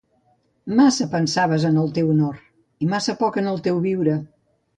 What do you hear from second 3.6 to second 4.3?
teu viure.